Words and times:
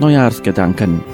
Neujahrsgedanken. 0.00 1.04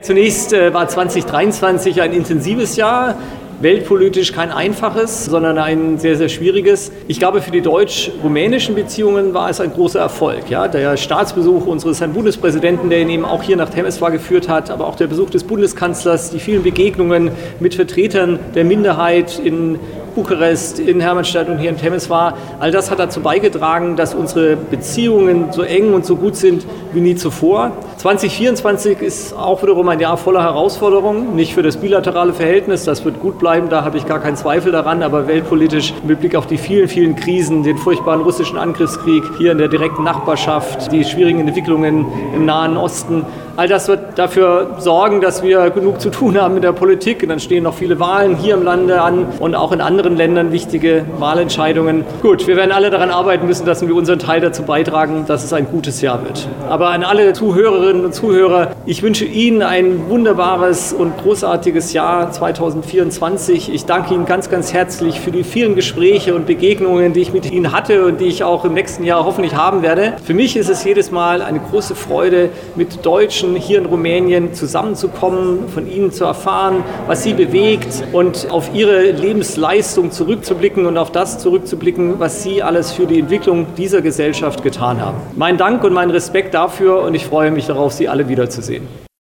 Zunächst 0.00 0.54
äh, 0.54 0.72
war 0.72 0.88
2023 0.88 2.00
ein 2.00 2.14
intensives 2.14 2.76
Jahr 2.76 3.16
weltpolitisch 3.64 4.32
kein 4.32 4.52
einfaches, 4.52 5.24
sondern 5.24 5.56
ein 5.58 5.98
sehr, 5.98 6.16
sehr 6.16 6.28
schwieriges. 6.28 6.92
Ich 7.08 7.18
glaube, 7.18 7.40
für 7.40 7.50
die 7.50 7.62
deutsch-rumänischen 7.62 8.74
Beziehungen 8.74 9.32
war 9.32 9.48
es 9.48 9.58
ein 9.58 9.72
großer 9.72 9.98
Erfolg. 9.98 10.50
Ja? 10.50 10.68
Der 10.68 10.98
Staatsbesuch 10.98 11.66
unseres 11.66 12.00
Herrn 12.00 12.12
Bundespräsidenten, 12.12 12.90
der 12.90 13.00
ihn 13.00 13.08
eben 13.08 13.24
auch 13.24 13.42
hier 13.42 13.56
nach 13.56 13.70
Temeswar 13.70 14.10
geführt 14.10 14.50
hat, 14.50 14.70
aber 14.70 14.86
auch 14.86 14.96
der 14.96 15.06
Besuch 15.06 15.30
des 15.30 15.44
Bundeskanzlers, 15.44 16.30
die 16.30 16.40
vielen 16.40 16.62
Begegnungen 16.62 17.30
mit 17.58 17.74
Vertretern 17.74 18.38
der 18.54 18.64
Minderheit 18.64 19.40
in 19.42 19.80
Bukarest, 20.14 20.78
in 20.78 21.00
Hermannstadt 21.00 21.48
und 21.48 21.58
hier 21.58 21.70
in 21.70 21.76
Temeswar, 21.76 22.34
all 22.60 22.70
das 22.70 22.90
hat 22.90 22.98
dazu 22.98 23.20
beigetragen, 23.20 23.96
dass 23.96 24.14
unsere 24.14 24.56
Beziehungen 24.56 25.52
so 25.52 25.62
eng 25.62 25.92
und 25.92 26.06
so 26.06 26.16
gut 26.16 26.36
sind 26.36 26.64
wie 26.92 27.00
nie 27.00 27.16
zuvor. 27.16 27.72
2024 27.96 29.00
ist 29.00 29.36
auch 29.36 29.62
wiederum 29.62 29.88
ein 29.88 29.98
Jahr 29.98 30.16
voller 30.16 30.42
Herausforderungen, 30.42 31.34
nicht 31.34 31.54
für 31.54 31.62
das 31.62 31.76
bilaterale 31.76 32.32
Verhältnis, 32.32 32.84
das 32.84 33.04
wird 33.04 33.20
gut 33.20 33.38
bleiben, 33.38 33.68
da 33.68 33.84
habe 33.84 33.96
ich 33.96 34.06
gar 34.06 34.20
keinen 34.20 34.36
Zweifel 34.36 34.72
daran, 34.72 35.02
aber 35.02 35.26
weltpolitisch 35.26 35.94
mit 36.06 36.20
Blick 36.20 36.36
auf 36.36 36.46
die 36.46 36.58
vielen, 36.58 36.88
vielen 36.88 37.16
Krisen, 37.16 37.62
den 37.62 37.78
furchtbaren 37.78 38.20
russischen 38.20 38.58
Angriffskrieg 38.58 39.24
hier 39.38 39.52
in 39.52 39.58
der 39.58 39.68
direkten 39.68 40.04
Nachbarschaft, 40.04 40.92
die 40.92 41.04
schwierigen 41.04 41.40
Entwicklungen 41.40 42.06
im 42.34 42.44
Nahen 42.44 42.76
Osten, 42.76 43.24
all 43.56 43.68
das 43.68 43.88
wird 43.88 44.18
dafür 44.18 44.76
sorgen, 44.78 45.20
dass 45.20 45.42
wir 45.42 45.70
genug 45.70 46.00
zu 46.00 46.10
tun 46.10 46.40
haben 46.40 46.54
mit 46.54 46.64
der 46.64 46.72
Politik. 46.72 47.22
Und 47.22 47.28
dann 47.28 47.40
stehen 47.40 47.64
noch 47.64 47.74
viele 47.74 48.00
Wahlen 48.00 48.36
hier 48.36 48.54
im 48.54 48.62
Lande 48.62 49.00
an 49.00 49.26
und 49.38 49.54
auch 49.54 49.72
in 49.72 49.80
anderen 49.80 50.16
Ländern 50.16 50.52
wichtige 50.52 51.04
Wahlentscheidungen. 51.18 52.04
Gut, 52.22 52.46
wir 52.46 52.56
werden 52.56 52.72
alle 52.72 52.90
daran 52.90 53.10
arbeiten 53.10 53.46
müssen, 53.46 53.66
dass 53.66 53.86
wir 53.86 53.94
unseren 53.94 54.18
Teil 54.18 54.40
dazu 54.40 54.62
beitragen, 54.62 55.24
dass 55.26 55.44
es 55.44 55.52
ein 55.52 55.66
gutes 55.66 56.00
Jahr 56.00 56.22
wird. 56.24 56.48
Aber 56.68 56.88
an 56.88 57.04
alle 57.04 57.32
Zuhörerinnen 57.32 58.04
und 58.04 58.14
Zuhörer, 58.14 58.72
ich 58.86 59.02
wünsche 59.02 59.24
Ihnen 59.24 59.62
ein 59.62 60.08
wunderbares 60.08 60.92
und 60.92 61.16
großartiges 61.18 61.92
Jahr 61.92 62.32
2024. 62.32 63.72
Ich 63.72 63.84
danke 63.84 64.14
Ihnen 64.14 64.26
ganz, 64.26 64.50
ganz 64.50 64.72
herzlich 64.72 65.20
für 65.20 65.30
die 65.30 65.44
vielen 65.44 65.74
Gespräche 65.74 66.34
und 66.34 66.46
Begegnungen, 66.46 67.12
die 67.12 67.20
ich 67.20 67.32
mit 67.32 67.50
Ihnen 67.50 67.72
hatte 67.72 68.04
und 68.04 68.20
die 68.20 68.26
ich 68.26 68.42
auch 68.44 68.64
im 68.64 68.74
nächsten 68.74 69.04
Jahr 69.04 69.24
hoffentlich 69.24 69.54
haben 69.54 69.82
werde. 69.82 70.14
Für 70.24 70.34
mich 70.34 70.56
ist 70.56 70.68
es 70.68 70.84
jedes 70.84 71.10
Mal 71.10 71.42
eine 71.42 71.60
große 71.60 71.94
Freude, 71.94 72.50
mit 72.76 73.04
Deutschen 73.04 73.43
hier 73.56 73.78
in 73.78 73.86
Rumänien 73.86 74.54
zusammenzukommen, 74.54 75.68
von 75.68 75.90
ihnen 75.90 76.12
zu 76.12 76.24
erfahren, 76.24 76.82
was 77.06 77.22
sie 77.22 77.34
bewegt 77.34 78.04
und 78.12 78.50
auf 78.50 78.74
ihre 78.74 79.10
Lebensleistung 79.10 80.10
zurückzublicken 80.10 80.86
und 80.86 80.98
auf 80.98 81.12
das 81.12 81.38
zurückzublicken, 81.38 82.18
was 82.18 82.42
sie 82.42 82.62
alles 82.62 82.92
für 82.92 83.06
die 83.06 83.20
Entwicklung 83.20 83.66
dieser 83.76 84.02
Gesellschaft 84.02 84.62
getan 84.62 85.00
haben. 85.00 85.18
Mein 85.36 85.56
Dank 85.56 85.84
und 85.84 85.92
mein 85.92 86.10
Respekt 86.10 86.54
dafür 86.54 87.02
und 87.02 87.14
ich 87.14 87.26
freue 87.26 87.50
mich 87.50 87.66
darauf, 87.66 87.92
Sie 87.92 88.08
alle 88.08 88.28
wiederzusehen. 88.28 88.88